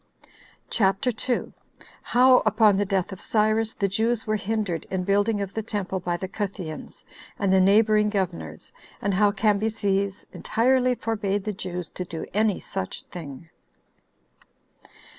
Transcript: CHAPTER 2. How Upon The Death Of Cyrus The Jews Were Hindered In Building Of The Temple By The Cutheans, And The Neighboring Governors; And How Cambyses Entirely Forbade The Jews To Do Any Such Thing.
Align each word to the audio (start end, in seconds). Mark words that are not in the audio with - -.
CHAPTER 0.71 1.11
2. 1.11 1.53
How 2.01 2.37
Upon 2.39 2.75
The 2.77 2.85
Death 2.87 3.11
Of 3.11 3.21
Cyrus 3.21 3.75
The 3.75 3.87
Jews 3.87 4.25
Were 4.25 4.35
Hindered 4.35 4.87
In 4.89 5.03
Building 5.03 5.41
Of 5.41 5.53
The 5.53 5.61
Temple 5.61 5.99
By 5.99 6.17
The 6.17 6.27
Cutheans, 6.27 7.05
And 7.37 7.53
The 7.53 7.61
Neighboring 7.61 8.09
Governors; 8.09 8.73
And 8.99 9.13
How 9.13 9.29
Cambyses 9.31 10.25
Entirely 10.33 10.95
Forbade 10.95 11.43
The 11.43 11.53
Jews 11.53 11.87
To 11.89 12.03
Do 12.03 12.25
Any 12.33 12.59
Such 12.59 13.03
Thing. 13.11 13.51